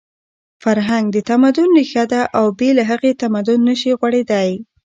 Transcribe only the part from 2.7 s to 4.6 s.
له هغې تمدن نشي غوړېدی.